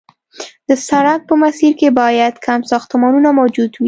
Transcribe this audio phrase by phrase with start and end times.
[0.67, 3.79] د سړک په مسیر کې باید کم ساختمانونه موجود وي